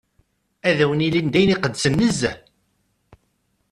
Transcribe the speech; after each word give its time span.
Ad 0.69 0.79
wen-ilin 0.87 1.27
d 1.33 1.35
ayen 1.39 1.53
iqedsen 1.55 1.93
nezzeh. 1.99 2.37